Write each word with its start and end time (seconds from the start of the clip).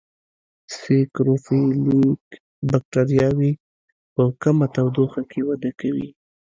سیکروفیلیک 0.77 2.23
بکټریاوې 2.69 3.51
په 4.13 4.23
کمه 4.41 4.67
تودوخه 4.75 5.21
کې 5.31 5.39
وده 5.47 5.71
کوي. 5.79 6.09